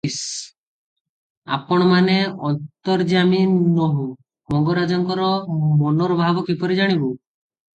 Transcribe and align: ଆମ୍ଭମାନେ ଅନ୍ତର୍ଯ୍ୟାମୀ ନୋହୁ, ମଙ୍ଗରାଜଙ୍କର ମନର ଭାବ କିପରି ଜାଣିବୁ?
ଆମ୍ଭମାନେ 1.57 2.15
ଅନ୍ତର୍ଯ୍ୟାମୀ 2.51 3.43
ନୋହୁ, 3.75 4.07
ମଙ୍ଗରାଜଙ୍କର 4.55 5.29
ମନର 5.85 6.19
ଭାବ 6.25 6.47
କିପରି 6.49 6.81
ଜାଣିବୁ? 6.83 7.13